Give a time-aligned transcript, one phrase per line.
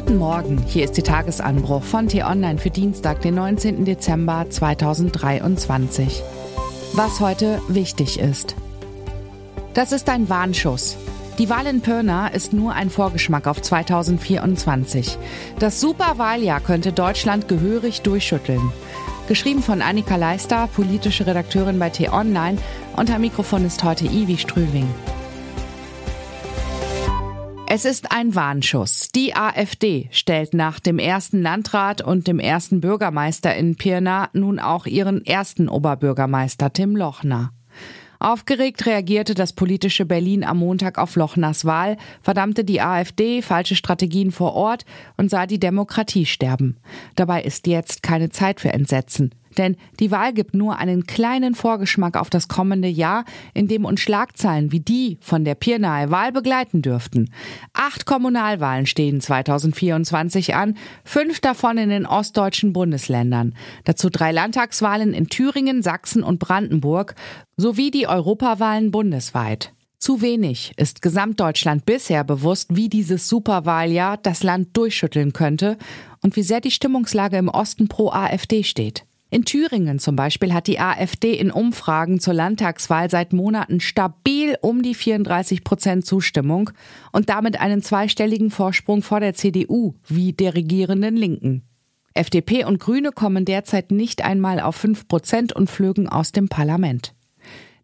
[0.00, 3.84] Guten Morgen, hier ist die Tagesanbruch von T-Online für Dienstag, den 19.
[3.84, 6.22] Dezember 2023.
[6.92, 8.54] Was heute wichtig ist.
[9.74, 10.96] Das ist ein Warnschuss.
[11.38, 15.18] Die Wahl in Pirna ist nur ein Vorgeschmack auf 2024.
[15.58, 18.70] Das Superwahljahr könnte Deutschland gehörig durchschütteln.
[19.26, 22.58] Geschrieben von Annika Leister, politische Redakteurin bei T-Online.
[22.94, 24.86] Unter Mikrofon ist heute Ivi Strüving.
[27.70, 29.10] Es ist ein Warnschuss.
[29.10, 34.86] Die AfD stellt nach dem ersten Landrat und dem ersten Bürgermeister in Pirna nun auch
[34.86, 37.52] ihren ersten Oberbürgermeister Tim Lochner.
[38.20, 44.32] Aufgeregt reagierte das politische Berlin am Montag auf Lochners Wahl, verdammte die AfD falsche Strategien
[44.32, 44.86] vor Ort
[45.18, 46.78] und sah die Demokratie sterben.
[47.16, 49.34] Dabei ist jetzt keine Zeit für Entsetzen.
[49.58, 54.00] Denn die Wahl gibt nur einen kleinen Vorgeschmack auf das kommende Jahr, in dem uns
[54.00, 57.30] Schlagzeilen wie die von der Pirnae Wahl begleiten dürften.
[57.74, 63.54] Acht Kommunalwahlen stehen 2024 an, fünf davon in den ostdeutschen Bundesländern.
[63.84, 67.16] Dazu drei Landtagswahlen in Thüringen, Sachsen und Brandenburg
[67.56, 69.72] sowie die Europawahlen bundesweit.
[69.98, 75.76] Zu wenig ist Gesamtdeutschland bisher bewusst, wie dieses Superwahljahr das Land durchschütteln könnte
[76.22, 79.07] und wie sehr die Stimmungslage im Osten pro AfD steht.
[79.30, 84.82] In Thüringen zum Beispiel hat die AfD in Umfragen zur Landtagswahl seit Monaten stabil um
[84.82, 86.70] die 34 Prozent Zustimmung
[87.12, 91.62] und damit einen zweistelligen Vorsprung vor der CDU wie der regierenden Linken.
[92.14, 97.14] FDP und Grüne kommen derzeit nicht einmal auf 5 Prozent und flögen aus dem Parlament.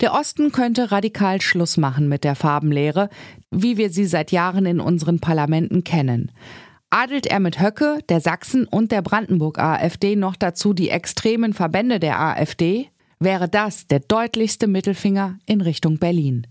[0.00, 3.08] Der Osten könnte radikal Schluss machen mit der Farbenlehre,
[3.50, 6.30] wie wir sie seit Jahren in unseren Parlamenten kennen
[6.92, 11.98] adelt er mit Höcke, der Sachsen und der Brandenburg AfD noch dazu die extremen Verbände
[11.98, 16.46] der AfD, wäre das der deutlichste Mittelfinger in Richtung Berlin.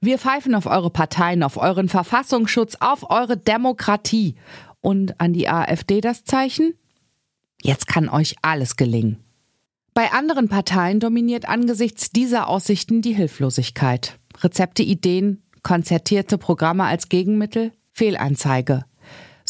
[0.00, 4.36] Wir pfeifen auf eure Parteien, auf euren Verfassungsschutz, auf eure Demokratie.
[4.80, 6.74] Und an die AfD das Zeichen?
[7.62, 9.22] Jetzt kann euch alles gelingen.
[9.94, 14.18] Bei anderen Parteien dominiert angesichts dieser Aussichten die Hilflosigkeit.
[14.40, 18.84] Rezepte, Ideen, konzertierte Programme als Gegenmittel, Fehlanzeige.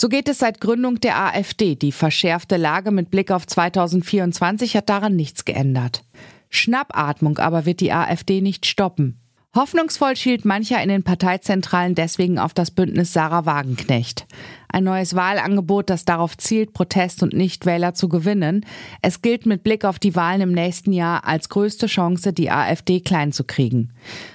[0.03, 1.77] So geht es seit Gründung der AfD.
[1.77, 6.03] Die verschärfte Lage mit Blick auf 2024 hat daran nichts geändert.
[6.51, 9.22] Schnappatmung aber wird die AfD nicht stoppen.
[9.55, 14.25] Hoffnungsvoll schielt mancher in den Parteizentralen deswegen auf das Bündnis Sarah Wagenknecht.
[14.69, 18.65] Ein neues Wahlangebot, das darauf zielt, Protest- und Nichtwähler zu gewinnen.
[19.03, 23.01] Es gilt mit Blick auf die Wahlen im nächsten Jahr als größte Chance, die AfD
[23.01, 23.91] klein zu kriegen.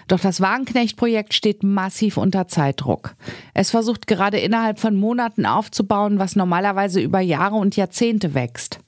[0.07, 3.15] Doch das Wagenknecht-Projekt steht massiv unter Zeitdruck.
[3.55, 8.81] Es versucht gerade innerhalb von Monaten aufzubauen, was normalerweise über Jahre und Jahrzehnte wächst.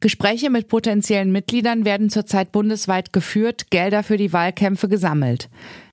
[0.00, 5.48] Gespräche mit potenziellen Mitgliedern werden zurzeit bundesweit geführt, Gelder für die Wahlkämpfe gesammelt.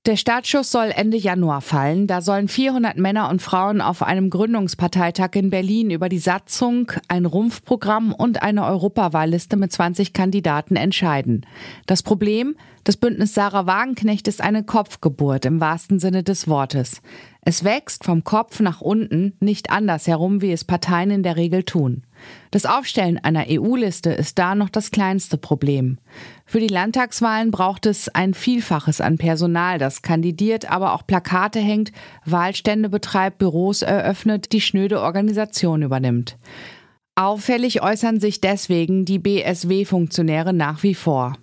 [0.06, 2.06] Der Startschuss soll Ende Januar fallen.
[2.06, 7.26] Da sollen 400 Männer und Frauen auf einem Gründungsparteitag in Berlin über die Satzung, ein
[7.26, 11.44] Rumpfprogramm und eine Europawahlliste mit 20 Kandidaten entscheiden.
[11.86, 12.54] Das Problem?
[12.84, 17.02] Das Bündnis Sarah Wagenknecht ist eine Kopfgeburt im wahrsten Sinne des Wortes.
[17.48, 21.62] Es wächst vom Kopf nach unten, nicht anders herum, wie es Parteien in der Regel
[21.62, 22.02] tun.
[22.50, 25.98] Das Aufstellen einer EU-Liste ist da noch das kleinste Problem.
[26.44, 31.92] Für die Landtagswahlen braucht es ein Vielfaches an Personal, das kandidiert, aber auch Plakate hängt,
[32.24, 36.38] Wahlstände betreibt, Büros eröffnet, die schnöde Organisation übernimmt.
[37.14, 41.34] Auffällig äußern sich deswegen die BSW-Funktionäre nach wie vor.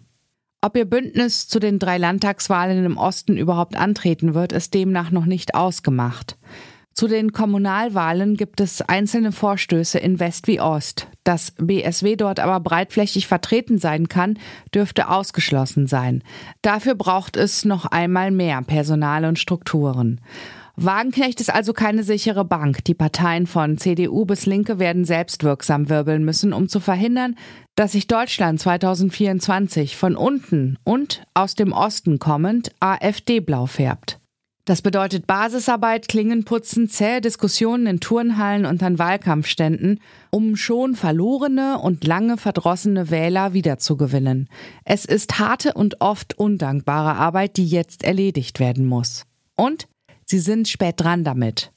[0.62, 5.26] Ob ihr Bündnis zu den drei Landtagswahlen im Osten überhaupt antreten wird, ist demnach noch
[5.26, 6.38] nicht ausgemacht.
[6.94, 11.08] Zu den Kommunalwahlen gibt es einzelne Vorstöße in West wie Ost.
[11.24, 14.38] Dass BSW dort aber breitflächig vertreten sein kann,
[14.76, 16.24] dürfte ausgeschlossen sein.
[16.62, 20.22] Dafür braucht es noch einmal mehr Personal und Strukturen.
[20.76, 22.84] Wagenknecht ist also keine sichere Bank.
[22.86, 27.36] Die Parteien von CDU bis Linke werden selbst wirksam wirbeln müssen, um zu verhindern,
[27.76, 34.20] dass sich Deutschland 2024 von unten und aus dem Osten kommend AfD-blau färbt.
[34.66, 40.00] Das bedeutet Basisarbeit, Klingenputzen, zähe Diskussionen in Turnhallen und an Wahlkampfständen,
[40.30, 44.48] um schon verlorene und lange verdrossene Wähler wiederzugewinnen.
[44.86, 49.26] Es ist harte und oft undankbare Arbeit, die jetzt erledigt werden muss.
[49.56, 49.88] Und
[50.26, 51.72] Sie sind spät dran damit.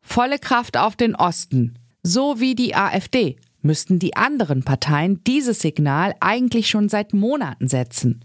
[0.00, 1.78] Volle Kraft auf den Osten.
[2.02, 8.24] So wie die AfD müssten die anderen Parteien dieses Signal eigentlich schon seit Monaten setzen.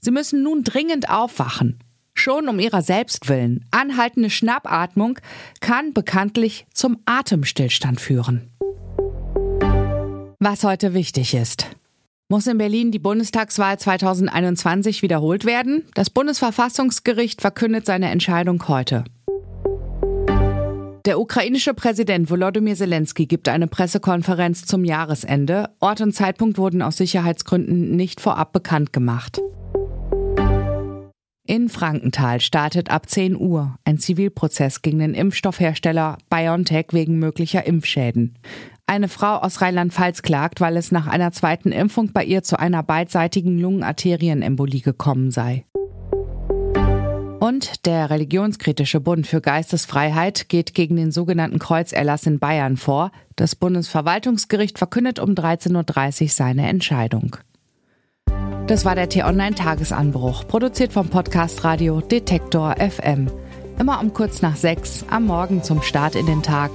[0.00, 1.80] Sie müssen nun dringend aufwachen.
[2.24, 3.66] Schon um ihrer selbst willen.
[3.70, 5.18] Anhaltende Schnappatmung
[5.60, 8.48] kann bekanntlich zum Atemstillstand führen.
[10.40, 11.66] Was heute wichtig ist.
[12.30, 15.84] Muss in Berlin die Bundestagswahl 2021 wiederholt werden?
[15.92, 19.04] Das Bundesverfassungsgericht verkündet seine Entscheidung heute.
[21.04, 25.68] Der ukrainische Präsident Volodymyr Zelensky gibt eine Pressekonferenz zum Jahresende.
[25.78, 29.42] Ort und Zeitpunkt wurden aus Sicherheitsgründen nicht vorab bekannt gemacht.
[31.46, 38.38] In Frankenthal startet ab 10 Uhr ein Zivilprozess gegen den Impfstoffhersteller BioNTech wegen möglicher Impfschäden.
[38.86, 42.82] Eine Frau aus Rheinland-Pfalz klagt, weil es nach einer zweiten Impfung bei ihr zu einer
[42.82, 45.66] beidseitigen Lungenarterienembolie gekommen sei.
[47.40, 53.12] Und der religionskritische Bund für Geistesfreiheit geht gegen den sogenannten Kreuzerlass in Bayern vor.
[53.36, 57.36] Das Bundesverwaltungsgericht verkündet um 13.30 Uhr seine Entscheidung.
[58.66, 63.26] Das war der T-Online-Tagesanbruch, produziert vom Podcast Radio Detektor FM.
[63.78, 66.70] Immer um kurz nach sechs am Morgen zum Start in den Tag.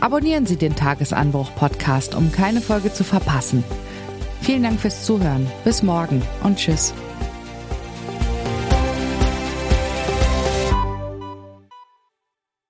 [0.00, 3.64] Abonnieren Sie den Tagesanbruch-Podcast, um keine Folge zu verpassen.
[4.42, 5.46] Vielen Dank fürs Zuhören.
[5.64, 6.92] Bis morgen und tschüss.